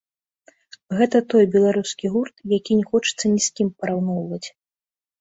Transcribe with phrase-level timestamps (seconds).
[0.99, 4.45] Гэта той беларускі гурт, які не хочацца ні з кім параўноўваць.